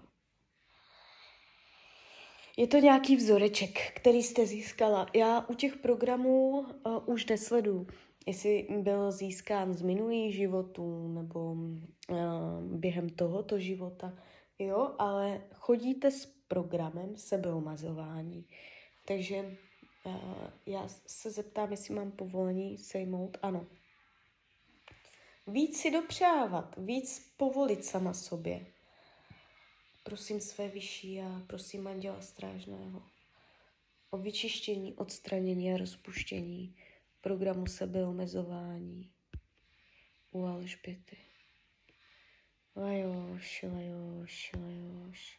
je 2.57 2.67
to 2.67 2.77
nějaký 2.77 3.15
vzoreček, 3.15 3.91
který 3.95 4.23
jste 4.23 4.45
získala. 4.45 5.07
Já 5.15 5.45
u 5.49 5.53
těch 5.53 5.77
programů 5.77 6.59
uh, 6.59 6.65
už 7.05 7.25
nesledu, 7.25 7.87
jestli 8.27 8.67
byl 8.81 9.11
získán 9.11 9.73
z 9.73 9.81
minulých 9.81 10.35
životů 10.35 11.07
nebo 11.07 11.51
uh, 11.51 12.61
během 12.61 13.09
tohoto 13.09 13.59
života, 13.59 14.13
jo, 14.59 14.95
ale 14.99 15.41
chodíte 15.53 16.11
s 16.11 16.25
programem 16.25 17.17
sebeomazování. 17.17 18.45
Takže 19.05 19.57
Uh, 20.03 20.49
já 20.65 20.87
se 21.07 21.31
zeptám, 21.31 21.71
jestli 21.71 21.93
mám 21.93 22.11
povolení 22.11 22.77
sejmout. 22.77 23.37
Ano. 23.41 23.67
Víc 25.47 25.81
si 25.81 25.91
dopřávat, 25.91 26.75
víc 26.77 27.33
povolit 27.37 27.85
sama 27.85 28.13
sobě. 28.13 28.65
Prosím 30.03 30.41
své 30.41 30.67
vyšší 30.67 31.21
a 31.21 31.41
prosím 31.47 31.87
anděla 31.87 32.21
strážného 32.21 33.03
o 34.09 34.17
vyčištění, 34.17 34.93
odstranění 34.93 35.73
a 35.73 35.77
rozpuštění 35.77 36.75
programu 37.21 37.67
sebeomezování 37.67 39.11
u 40.31 40.45
Alžběty. 40.45 41.17
Lajoš, 42.75 43.65
lajoš, 43.73 44.51
lajoš 44.55 45.38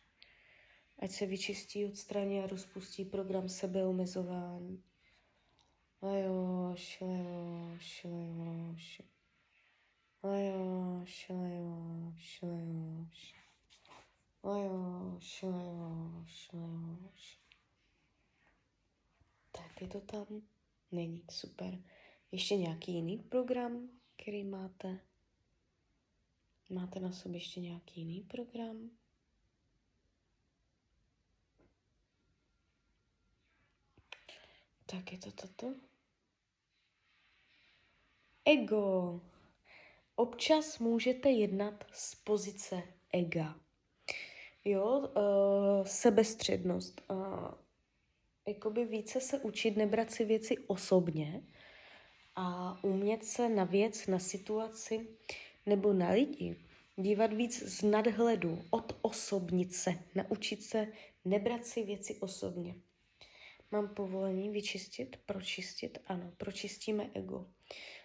ať 1.01 1.11
se 1.11 1.27
vyčistí, 1.27 1.87
odstraní 1.87 2.41
a 2.41 2.47
rozpustí 2.47 3.05
program 3.05 3.49
sebeomezování. 3.49 4.83
Lajoš, 6.03 7.01
lajoš, 7.01 8.05
lajoš. 8.05 9.03
Lajoš, 10.23 11.29
lajoš, 11.29 12.43
lajoš. 12.43 13.35
Lajoš, 14.45 15.43
lajoš, 15.43 16.51
lajoš. 16.53 17.41
Tak 19.53 19.83
je 19.83 19.89
to 19.89 20.01
tam? 20.01 20.27
Není, 20.93 21.23
super. 21.31 21.79
Ještě 22.33 22.57
nějaký 22.57 22.93
jiný 22.93 23.19
program, 23.19 23.89
který 24.17 24.45
máte? 24.45 25.01
Máte 26.69 27.01
na 27.01 27.13
sobě 27.13 27.37
ještě 27.37 27.61
nějaký 27.61 28.01
jiný 28.01 28.21
program? 28.21 28.91
Tak 34.91 35.13
je 35.13 35.19
to 35.19 35.31
toto. 35.33 35.75
Ego. 38.45 39.21
Občas 40.17 40.79
můžete 40.79 41.31
jednat 41.31 41.85
z 41.93 42.15
pozice 42.15 42.83
ega. 43.13 43.61
Jo, 44.65 44.99
uh, 44.99 45.87
sebestřednost. 45.87 47.03
Uh, 47.11 47.51
jakoby 48.49 48.85
více 48.85 49.21
se 49.21 49.39
učit 49.39 49.77
nebrat 49.77 50.11
si 50.11 50.25
věci 50.25 50.59
osobně 50.59 51.43
a 52.37 52.79
umět 52.85 53.25
se 53.25 53.49
na 53.49 53.65
věc, 53.65 54.07
na 54.07 54.19
situaci 54.19 55.09
nebo 55.67 55.93
na 55.93 56.11
lidi 56.11 56.57
dívat 56.97 57.33
víc 57.33 57.63
z 57.63 57.83
nadhledu, 57.83 58.65
od 58.71 58.99
osobnice, 59.03 59.99
naučit 60.15 60.63
se 60.63 60.89
nebrat 61.25 61.67
si 61.67 61.83
věci 61.83 62.17
osobně. 62.21 62.75
Mám 63.71 63.95
povolení 63.95 64.51
vyčistit, 64.51 65.17
pročistit? 65.27 65.99
Ano, 66.07 66.33
pročistíme 66.37 67.11
ego. 67.15 67.53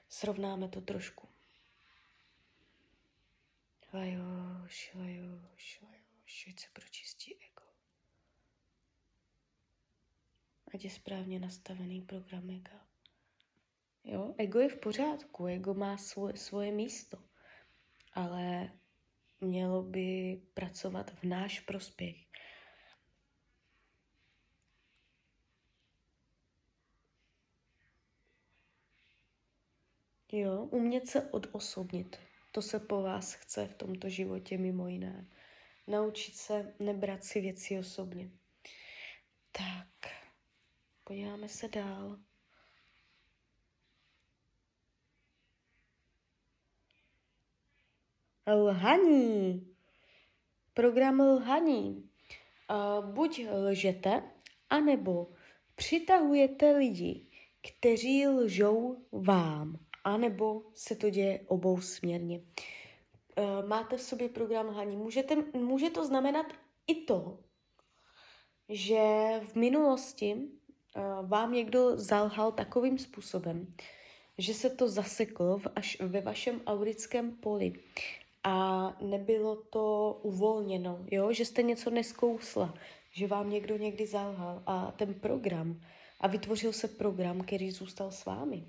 Srovnáme 0.09 0.69
to 0.69 0.81
trošku. 0.81 1.27
Lajoš, 3.93 4.91
lajoš, 4.95 5.81
lajoš, 5.81 6.47
ať 6.49 6.59
se 6.59 6.67
pročistí 6.73 7.35
ego. 7.35 7.65
Ať 10.73 10.83
je 10.83 10.89
správně 10.89 11.39
nastavený 11.39 12.01
program 12.01 12.49
ega. 12.49 12.85
Jo, 14.03 14.35
ego 14.37 14.59
je 14.59 14.69
v 14.69 14.79
pořádku, 14.79 15.45
ego 15.45 15.73
má 15.73 15.97
svoje, 15.97 16.37
svoje 16.37 16.71
místo, 16.71 17.17
ale 18.13 18.71
mělo 19.41 19.83
by 19.83 20.41
pracovat 20.53 21.11
v 21.11 21.23
náš 21.23 21.59
prospěch. 21.59 22.24
Jo, 30.37 30.63
umět 30.71 31.07
se 31.07 31.21
odosobnit. 31.21 32.19
To 32.51 32.61
se 32.61 32.79
po 32.79 33.01
vás 33.01 33.33
chce 33.33 33.67
v 33.67 33.73
tomto 33.73 34.09
životě 34.09 34.57
mimo 34.57 34.87
jiné. 34.87 35.27
Naučit 35.87 36.35
se 36.35 36.73
nebrat 36.79 37.23
si 37.23 37.41
věci 37.41 37.79
osobně. 37.79 38.31
Tak, 39.51 40.11
podíváme 41.03 41.49
se 41.49 41.67
dál. 41.67 42.19
Lhaní. 48.47 49.75
Program 50.73 51.19
lhaní. 51.19 52.09
Uh, 52.69 53.05
buď 53.13 53.41
lžete, 53.51 54.23
anebo 54.69 55.31
přitahujete 55.75 56.71
lidi, 56.71 57.27
kteří 57.61 58.27
lžou 58.27 59.05
vám, 59.11 59.84
anebo 60.05 60.61
se 60.73 60.95
to 60.95 61.09
děje 61.09 61.39
obou 61.47 61.81
směrně. 61.81 62.39
Uh, 62.39 63.67
máte 63.67 63.97
v 63.97 64.01
sobě 64.01 64.29
program 64.29 64.67
lhaní. 64.67 64.97
Můžete, 64.97 65.35
může 65.53 65.89
to 65.89 66.05
znamenat 66.05 66.45
i 66.87 66.95
to, 66.95 67.39
že 68.69 69.01
v 69.47 69.55
minulosti 69.55 70.33
uh, 70.35 71.29
vám 71.29 71.53
někdo 71.53 71.97
zalhal 71.97 72.51
takovým 72.51 72.97
způsobem, 72.97 73.73
že 74.37 74.53
se 74.53 74.69
to 74.69 74.87
zaseklo 74.87 75.57
v, 75.57 75.67
až 75.75 75.97
ve 75.99 76.21
vašem 76.21 76.61
aurickém 76.65 77.31
poli 77.31 77.73
a 78.43 78.97
nebylo 79.01 79.55
to 79.55 80.19
uvolněno, 80.23 81.05
jo? 81.11 81.33
že 81.33 81.45
jste 81.45 81.63
něco 81.63 81.89
neskousla, 81.89 82.73
že 83.11 83.27
vám 83.27 83.49
někdo 83.49 83.77
někdy 83.77 84.07
zalhal 84.07 84.63
a 84.65 84.91
ten 84.91 85.13
program, 85.13 85.81
a 86.19 86.27
vytvořil 86.27 86.73
se 86.73 86.87
program, 86.87 87.41
který 87.41 87.71
zůstal 87.71 88.11
s 88.11 88.25
vámi. 88.25 88.63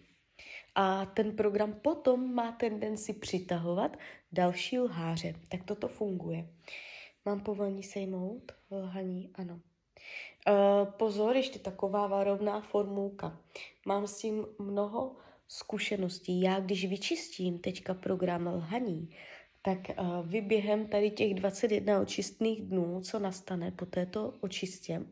A 0.78 1.06
ten 1.06 1.36
program 1.36 1.72
potom 1.72 2.34
má 2.34 2.52
tendenci 2.52 3.12
přitahovat 3.12 3.96
další 4.32 4.78
lháře. 4.78 5.34
Tak 5.48 5.64
toto 5.64 5.88
funguje. 5.88 6.48
Mám 7.24 7.40
povolení 7.40 7.82
sejmout? 7.82 8.52
Lhaní? 8.70 9.30
Ano. 9.34 9.60
Uh, 10.48 10.92
pozor, 10.92 11.36
ještě 11.36 11.58
taková 11.58 12.06
varovná 12.06 12.60
formulka. 12.60 13.40
Mám 13.86 14.06
s 14.06 14.18
tím 14.18 14.46
mnoho 14.58 15.16
zkušeností. 15.48 16.40
Já, 16.40 16.60
když 16.60 16.84
vyčistím 16.84 17.58
teďka 17.58 17.94
program 17.94 18.46
lhaní, 18.46 19.10
tak 19.62 19.78
uh, 20.00 20.26
vy 20.26 20.40
během 20.40 20.86
tady 20.86 21.10
těch 21.10 21.34
21 21.34 22.00
očistných 22.00 22.62
dnů, 22.62 23.00
co 23.00 23.18
nastane 23.18 23.70
po 23.70 23.86
této 23.86 24.34
očistě, 24.40 25.02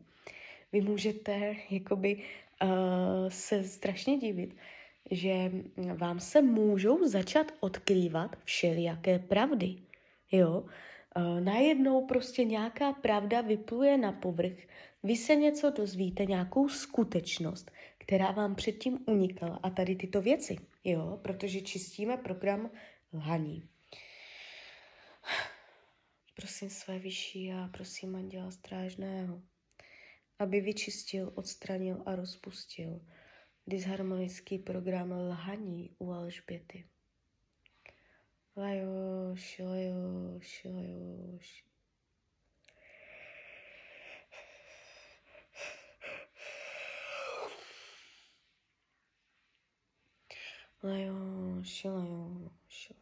vy 0.72 0.81
můžete 0.81 1.57
jakoby 1.70 2.22
uh, 2.62 2.68
se 3.29 3.64
strašně 3.64 4.18
divit, 4.18 4.57
že 5.11 5.53
vám 5.95 6.21
se 6.21 6.43
můžou 6.43 7.09
začat 7.09 7.53
odkrývat 7.61 8.37
všelijaké 8.45 9.19
pravdy. 9.19 9.77
Jo? 10.33 10.61
Uh, 11.17 11.40
najednou 11.40 12.07
prostě 12.07 12.45
nějaká 12.45 12.93
pravda 12.93 13.40
vypluje 13.40 13.99
na 13.99 14.12
povrch, 14.12 14.59
vy 15.03 15.17
se 15.17 15.37
něco 15.37 15.71
dozvíte, 15.71 16.27
nějakou 16.27 16.69
skutečnost, 16.69 17.71
která 17.99 18.31
vám 18.31 18.55
předtím 18.55 18.99
unikala 19.07 19.61
a 19.62 19.71
tady 19.71 19.97
tyto 19.97 20.23
věci, 20.23 20.57
jo, 20.85 21.19
protože 21.23 21.61
čistíme 21.61 22.17
program 22.17 22.71
lhaní. 23.12 23.69
Prosím 26.37 26.71
své 26.71 26.99
vyšší 26.99 27.53
a 27.53 27.69
prosím 27.73 28.17
anděla 28.17 28.51
strážného, 28.51 29.43
aby 30.38 30.61
vyčistil, 30.61 31.33
odstranil 31.35 32.03
a 32.07 32.17
rozpustil 32.17 33.01
disharmonický 33.66 34.59
program 34.59 35.12
lhaní 35.12 35.90
u 35.98 36.12
Alžběty. 36.12 36.87
Lajoš, 38.57 39.59
lajoš, 39.59 40.64
lajoš. 40.64 41.64
Lajoš, 50.83 51.85
lajoš, 51.85 52.92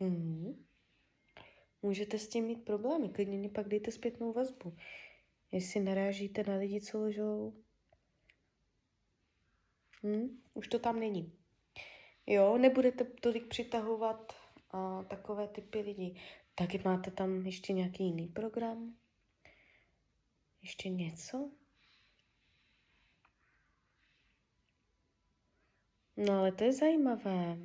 Mm. 0.00 0.64
Můžete 1.82 2.18
s 2.18 2.28
tím 2.28 2.44
mít 2.44 2.64
problémy, 2.64 3.08
klidně 3.08 3.38
mě 3.38 3.48
pak 3.48 3.68
dejte 3.68 3.92
zpětnou 3.92 4.32
vazbu. 4.32 4.76
Jestli 5.52 5.80
narážíte 5.80 6.42
na 6.42 6.56
lidi, 6.56 6.80
co 6.80 7.04
lžou. 7.04 7.54
Hm? 10.02 10.42
Už 10.54 10.68
to 10.68 10.78
tam 10.78 11.00
není. 11.00 11.32
Jo, 12.26 12.58
nebudete 12.58 13.04
tolik 13.04 13.48
přitahovat 13.48 14.32
a, 14.70 15.02
takové 15.02 15.48
typy 15.48 15.80
lidí. 15.80 16.20
Taky 16.54 16.80
máte 16.84 17.10
tam 17.10 17.46
ještě 17.46 17.72
nějaký 17.72 18.04
jiný 18.04 18.26
program? 18.26 18.96
Ještě 20.62 20.88
něco? 20.88 21.50
No 26.16 26.38
ale 26.38 26.52
to 26.52 26.64
je 26.64 26.72
zajímavé. 26.72 27.58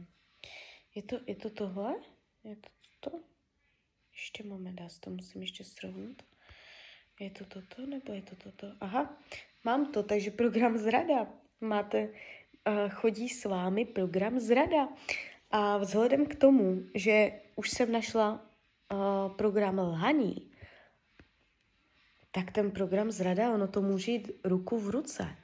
Je 0.95 1.03
to, 1.03 1.19
je 1.27 1.35
to 1.35 1.49
tohle? 1.49 1.95
Je 2.43 2.55
to 2.55 2.69
toto? 2.99 3.19
Ještě 4.13 4.43
moment, 4.43 4.79
já 4.79 4.87
to 4.99 5.09
musím 5.09 5.41
ještě 5.41 5.63
srovnat. 5.63 6.15
Je 7.19 7.29
to 7.29 7.45
toto 7.45 7.85
nebo 7.85 8.13
je 8.13 8.21
to 8.21 8.35
toto? 8.35 8.67
Aha, 8.79 9.17
mám 9.63 9.91
to, 9.91 10.03
takže 10.03 10.31
program 10.31 10.77
zrada. 10.77 11.27
Máte, 11.61 12.03
uh, 12.03 12.89
chodí 12.89 13.29
s 13.29 13.45
vámi 13.45 13.85
program 13.85 14.39
zrada. 14.39 14.89
A 15.51 15.77
vzhledem 15.77 16.25
k 16.25 16.35
tomu, 16.35 16.83
že 16.95 17.41
už 17.55 17.69
jsem 17.69 17.91
našla 17.91 18.31
uh, 18.33 19.35
program 19.35 19.79
lhaní, 19.79 20.51
tak 22.31 22.51
ten 22.51 22.71
program 22.71 23.11
zrada, 23.11 23.53
ono 23.53 23.67
to 23.67 23.81
může 23.81 24.11
jít 24.11 24.31
ruku 24.43 24.79
v 24.79 24.89
ruce. 24.89 25.35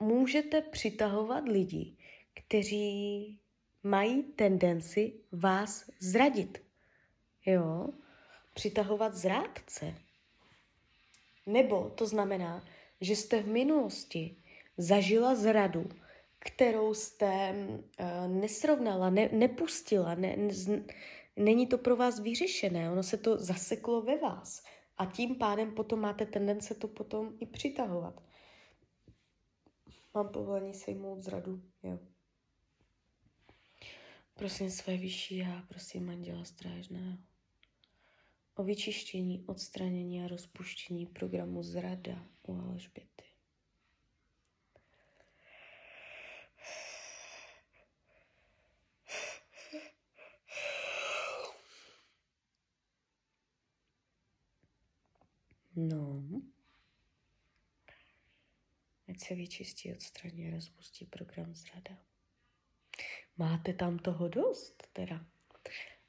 Můžete 0.00 0.60
přitahovat 0.60 1.48
lidi, 1.48 1.96
kteří 2.34 3.38
mají 3.82 4.22
tendenci 4.22 5.12
vás 5.32 5.90
zradit. 6.00 6.62
Jo? 7.46 7.88
Přitahovat 8.54 9.14
zrádce. 9.14 9.94
Nebo 11.46 11.90
to 11.90 12.06
znamená, 12.06 12.64
že 13.00 13.16
jste 13.16 13.42
v 13.42 13.48
minulosti 13.48 14.36
zažila 14.76 15.34
zradu, 15.34 15.88
kterou 16.38 16.94
jste 16.94 17.54
uh, 17.54 18.40
nesrovnala, 18.40 19.10
ne, 19.10 19.28
nepustila, 19.32 20.14
ne, 20.14 20.36
ne, 20.36 20.84
není 21.36 21.66
to 21.66 21.78
pro 21.78 21.96
vás 21.96 22.20
vyřešené, 22.20 22.90
ono 22.90 23.02
se 23.02 23.16
to 23.16 23.38
zaseklo 23.38 24.02
ve 24.02 24.18
vás 24.18 24.62
a 24.96 25.06
tím 25.06 25.34
pádem 25.34 25.74
potom 25.74 26.00
máte 26.00 26.26
tendence 26.26 26.74
to 26.74 26.88
potom 26.88 27.36
i 27.40 27.46
přitahovat. 27.46 28.22
Mám 30.14 30.28
povolení 30.28 30.74
sejmout 30.74 31.20
zradu, 31.20 31.62
jo. 31.82 31.98
Prosím 34.34 34.70
své 34.70 34.96
vyšší 34.96 35.36
já, 35.36 35.62
prosím 35.68 36.10
Anděla 36.10 36.44
Strážného 36.44 37.18
o 38.54 38.64
vyčištění, 38.64 39.44
odstranění 39.46 40.24
a 40.24 40.28
rozpuštění 40.28 41.06
programu 41.06 41.62
Zrada 41.62 42.26
u 42.42 42.54
Alžběty. 42.54 43.24
No. 55.76 56.22
Ať 59.08 59.18
se 59.18 59.34
vyčistí, 59.34 59.92
odstraní 59.92 60.48
a 60.48 60.54
rozpustí 60.54 61.06
program 61.06 61.54
Zrada. 61.54 62.11
Máte 63.38 63.72
tam 63.72 63.98
toho 63.98 64.28
dost 64.28 64.88
teda. 64.92 65.26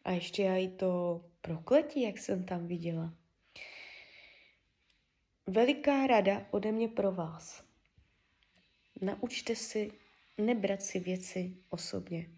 A 0.03 0.11
ještě 0.11 0.43
i 0.43 0.67
to 0.67 1.21
prokletí, 1.41 2.01
jak 2.01 2.17
jsem 2.17 2.43
tam 2.45 2.67
viděla. 2.67 3.13
veliká 5.47 6.07
rada 6.07 6.45
ode 6.51 6.71
mě 6.71 6.87
pro 6.87 7.11
vás. 7.11 7.63
Naučte 9.01 9.55
si 9.55 9.91
nebrat 10.37 10.81
si 10.81 10.99
věci 10.99 11.57
osobně. 11.69 12.29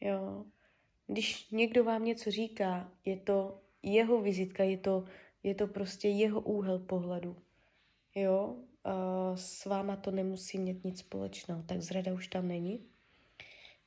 Jo. 0.00 0.44
Když 1.06 1.50
někdo 1.50 1.84
vám 1.84 2.04
něco 2.04 2.30
říká, 2.30 2.92
je 3.04 3.16
to 3.16 3.60
jeho 3.82 4.20
vizitka, 4.20 4.62
je 4.64 4.78
to, 4.78 5.04
je 5.42 5.54
to 5.54 5.66
prostě 5.66 6.08
jeho 6.08 6.40
úhel 6.40 6.78
pohledu. 6.78 7.36
Jo, 8.14 8.56
s 9.34 9.66
váma 9.66 9.96
to 9.96 10.10
nemusí 10.10 10.58
mít 10.58 10.84
nic 10.84 10.98
společného, 10.98 11.62
tak 11.62 11.80
zrada 11.80 12.12
už 12.12 12.28
tam 12.28 12.48
není. 12.48 12.86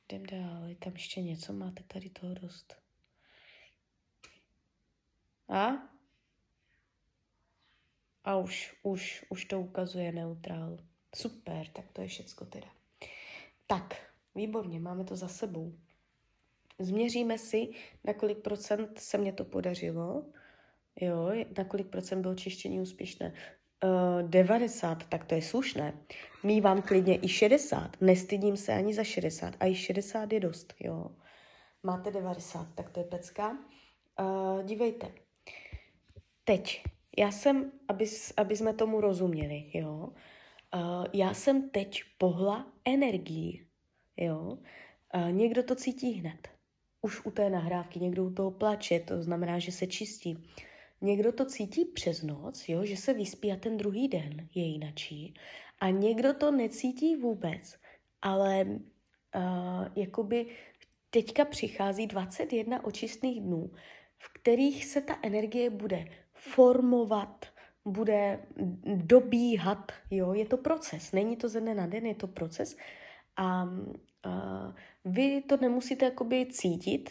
Jdem 0.08 0.26
dál, 0.26 0.64
je 0.66 0.76
tam 0.76 0.92
ještě 0.92 1.22
něco, 1.22 1.52
máte 1.52 1.82
tady 1.82 2.10
toho 2.10 2.34
dost. 2.34 2.76
A? 5.48 5.68
A 8.24 8.36
už, 8.36 8.76
už, 8.82 9.26
už 9.28 9.44
to 9.44 9.60
ukazuje 9.60 10.12
neutrál. 10.12 10.78
Super, 11.16 11.68
tak 11.68 11.92
to 11.92 12.02
je 12.02 12.08
všecko 12.08 12.44
teda. 12.44 12.68
Tak, 13.66 14.12
výborně, 14.34 14.80
máme 14.80 15.04
to 15.04 15.16
za 15.16 15.28
sebou. 15.28 15.78
Změříme 16.78 17.38
si, 17.38 17.70
na 18.04 18.14
kolik 18.14 18.38
procent 18.38 18.98
se 18.98 19.18
mně 19.18 19.32
to 19.32 19.44
podařilo. 19.44 20.26
Jo, 21.00 21.32
na 21.58 21.64
kolik 21.64 21.86
procent 21.86 22.22
bylo 22.22 22.34
čištění 22.34 22.80
úspěšné. 22.80 23.34
Uh, 23.84 24.22
90, 24.28 25.04
tak 25.08 25.24
to 25.24 25.34
je 25.34 25.42
slušné. 25.42 25.94
Mívám 26.42 26.82
klidně 26.82 27.18
i 27.22 27.28
60. 27.28 27.90
Nestydím 28.00 28.56
se 28.56 28.72
ani 28.72 28.94
za 28.94 29.04
60. 29.04 29.54
A 29.60 29.66
i 29.66 29.74
60 29.74 30.32
je 30.32 30.40
dost, 30.40 30.74
jo. 30.80 31.10
Máte 31.82 32.10
90, 32.10 32.68
tak 32.74 32.90
to 32.90 33.00
je 33.00 33.04
pecka. 33.04 33.58
Uh, 34.20 34.62
dívejte. 34.62 35.12
Teď, 36.44 36.82
já 37.18 37.30
jsem, 37.30 37.72
aby, 37.88 38.06
aby 38.36 38.56
jsme 38.56 38.74
tomu 38.74 39.00
rozuměli, 39.00 39.70
jo. 39.74 40.08
Uh, 40.74 41.06
já 41.12 41.34
jsem 41.34 41.70
teď 41.70 42.02
pohla 42.18 42.66
energii, 42.84 43.66
jo. 44.16 44.58
Uh, 45.14 45.32
někdo 45.32 45.62
to 45.62 45.74
cítí 45.74 46.12
hned 46.12 46.54
už 47.04 47.26
u 47.26 47.30
té 47.30 47.50
nahrávky, 47.50 48.00
někdo 48.00 48.24
u 48.24 48.30
toho 48.30 48.50
plače, 48.50 49.00
to 49.00 49.22
znamená, 49.22 49.58
že 49.58 49.72
se 49.72 49.86
čistí. 49.86 50.44
Někdo 51.04 51.32
to 51.32 51.44
cítí 51.44 51.84
přes 51.84 52.22
noc, 52.22 52.68
jo, 52.68 52.84
že 52.84 52.96
se 52.96 53.14
vyspí 53.14 53.52
a 53.52 53.56
ten 53.56 53.76
druhý 53.76 54.08
den 54.08 54.48
je 54.54 54.64
jinačí. 54.64 55.34
A 55.80 55.90
někdo 55.90 56.34
to 56.34 56.50
necítí 56.50 57.16
vůbec, 57.16 57.76
ale 58.22 58.64
uh, 58.64 59.86
jakoby 59.96 60.46
teďka 61.10 61.44
přichází 61.44 62.06
21 62.06 62.84
očistných 62.84 63.40
dnů, 63.40 63.70
v 64.18 64.32
kterých 64.32 64.84
se 64.84 65.00
ta 65.00 65.18
energie 65.22 65.70
bude 65.70 66.04
formovat, 66.34 67.46
bude 67.84 68.46
dobíhat, 68.84 69.92
jo, 70.10 70.32
je 70.32 70.46
to 70.46 70.56
proces, 70.56 71.12
není 71.12 71.36
to 71.36 71.48
ze 71.48 71.60
dne 71.60 71.74
na 71.74 71.86
den, 71.86 72.06
je 72.06 72.14
to 72.14 72.26
proces 72.26 72.76
a 73.36 73.64
uh, 73.64 74.72
vy 75.04 75.42
to 75.42 75.56
nemusíte 75.56 76.04
jakoby 76.04 76.46
cítit 76.46 77.10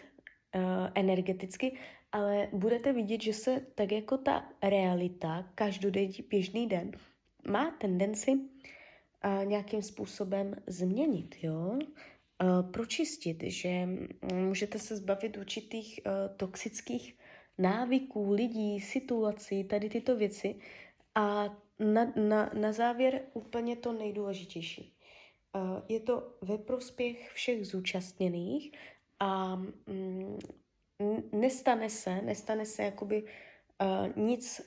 uh, 0.56 0.62
energeticky, 0.96 1.78
ale 2.14 2.48
budete 2.52 2.94
vidět, 2.94 3.22
že 3.22 3.34
se 3.34 3.66
tak 3.76 3.92
jako 3.92 4.18
ta 4.18 4.50
realita, 4.64 5.52
každodenní 5.56 6.16
běžný 6.30 6.68
den, 6.68 6.92
má 7.48 7.72
tendenci 7.72 8.32
uh, 8.32 9.46
nějakým 9.46 9.82
způsobem 9.82 10.56
změnit, 10.68 11.36
jo? 11.42 11.80
Uh, 12.44 12.72
pročistit, 12.72 13.44
že 13.44 13.88
můžete 14.34 14.80
se 14.80 14.96
zbavit 14.96 15.38
určitých 15.38 16.00
toxických 16.38 17.18
návyků, 17.58 18.32
lidí, 18.32 18.80
situací, 18.80 19.64
tady 19.64 19.90
tyto 19.90 20.16
věci. 20.16 20.56
A 21.16 21.58
na, 21.80 22.14
na, 22.16 22.52
na 22.54 22.72
závěr 22.72 23.22
úplně 23.34 23.76
to 23.76 23.94
nejdůležitější. 23.94 24.98
Je 25.90 26.00
to 26.00 26.38
ve 26.42 26.58
prospěch 26.58 27.32
všech 27.32 27.68
zúčastněných 27.68 28.72
a 29.20 29.56
mm, 29.56 30.40
nestane 31.32 31.90
se, 31.90 32.22
nestane 32.22 32.66
se 32.66 32.84
jakoby 32.84 33.24
uh, 33.24 34.24
nic 34.24 34.62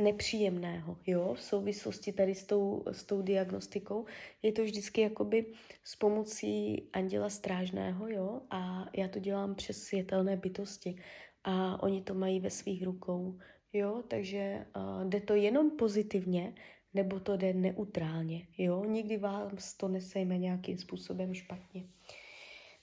nepříjemného, 0.00 0.98
jo, 1.06 1.34
v 1.34 1.42
souvislosti 1.42 2.12
tady 2.12 2.34
s 2.34 2.46
tou, 2.46 2.84
s 2.90 3.04
tou 3.04 3.22
diagnostikou. 3.22 4.06
Je 4.42 4.52
to 4.52 4.62
vždycky 4.62 5.00
jakoby 5.00 5.52
s 5.84 5.96
pomocí 5.96 6.88
anděla 6.92 7.30
strážného, 7.30 8.08
jo, 8.08 8.42
a 8.50 8.86
já 8.96 9.08
to 9.08 9.18
dělám 9.18 9.54
přes 9.54 9.82
světelné 9.82 10.36
bytosti 10.36 10.96
a 11.44 11.82
oni 11.82 12.02
to 12.02 12.14
mají 12.14 12.40
ve 12.40 12.50
svých 12.50 12.84
rukou, 12.84 13.38
jo, 13.72 14.02
takže 14.08 14.66
uh, 14.76 15.08
jde 15.08 15.20
to 15.20 15.34
jenom 15.34 15.70
pozitivně 15.70 16.54
nebo 16.94 17.20
to 17.20 17.36
jde 17.36 17.52
neutrálně, 17.52 18.46
jo? 18.58 18.84
Nikdy 18.84 19.16
vás 19.16 19.74
to 19.74 19.88
nesejme 19.88 20.38
nějakým 20.38 20.78
způsobem 20.78 21.34
špatně. 21.34 21.84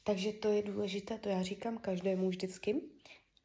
Takže 0.07 0.33
to 0.33 0.51
je 0.51 0.61
důležité, 0.61 1.17
to 1.17 1.29
já 1.29 1.41
říkám 1.41 1.77
každému 1.77 2.29
vždycky. 2.29 2.81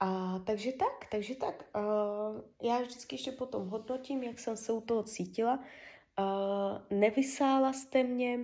A 0.01 0.38
takže 0.38 0.73
tak, 0.73 1.07
takže 1.11 1.35
tak. 1.35 1.64
Uh, 1.77 2.40
já 2.62 2.81
vždycky 2.81 3.14
ještě 3.14 3.33
potom 3.33 3.68
hodnotím, 3.68 4.23
jak 4.23 4.38
jsem 4.38 4.57
se 4.57 4.73
u 4.73 4.81
toho 4.81 5.03
cítila. 5.03 5.64
Uh, 6.18 6.99
nevysála 6.99 7.73
jste 7.73 8.03
mě, 8.03 8.38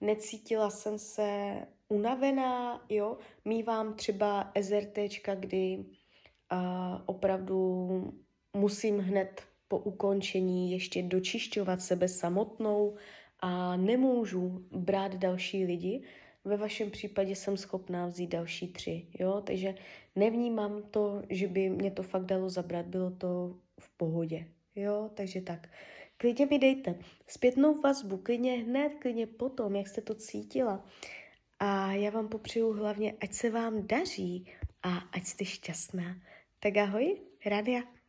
necítila 0.00 0.70
jsem 0.70 0.98
se 0.98 1.54
unavená, 1.88 2.84
jo. 2.88 3.18
Mývám 3.44 3.94
třeba 3.94 4.52
SRTčka, 4.60 5.34
kdy 5.34 5.84
uh, 6.52 7.00
opravdu 7.06 7.88
musím 8.56 8.98
hned 8.98 9.42
po 9.68 9.78
ukončení 9.78 10.72
ještě 10.72 11.02
dočišťovat 11.02 11.82
sebe 11.82 12.08
samotnou 12.08 12.96
a 13.40 13.76
nemůžu 13.76 14.64
brát 14.70 15.14
další 15.14 15.64
lidi, 15.64 16.02
ve 16.44 16.56
vašem 16.56 16.90
případě 16.90 17.36
jsem 17.36 17.56
schopná 17.56 18.06
vzít 18.06 18.26
další 18.26 18.72
tři, 18.72 19.06
jo, 19.18 19.42
takže 19.46 19.74
nevnímám 20.16 20.82
to, 20.82 21.22
že 21.30 21.48
by 21.48 21.70
mě 21.70 21.90
to 21.90 22.02
fakt 22.02 22.24
dalo 22.24 22.50
zabrat, 22.50 22.86
bylo 22.86 23.10
to 23.10 23.56
v 23.80 23.88
pohodě, 23.96 24.46
jo, 24.74 25.10
takže 25.14 25.40
tak. 25.40 25.68
Klidně 26.16 26.46
mi 26.46 26.58
dejte 26.58 26.94
zpětnou 27.26 27.80
vazbu, 27.80 28.16
klidně 28.16 28.52
hned, 28.52 28.92
klidně 28.94 29.26
potom, 29.26 29.76
jak 29.76 29.88
jste 29.88 30.00
to 30.00 30.14
cítila. 30.14 30.84
A 31.58 31.92
já 31.92 32.10
vám 32.10 32.28
popřeju 32.28 32.72
hlavně, 32.72 33.14
ať 33.20 33.32
se 33.32 33.50
vám 33.50 33.86
daří 33.86 34.46
a 34.82 34.98
ať 34.98 35.24
jste 35.24 35.44
šťastná. 35.44 36.16
Tak 36.60 36.76
ahoj, 36.76 37.20
Radia. 37.46 37.99